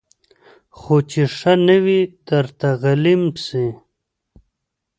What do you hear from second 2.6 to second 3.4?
غلیم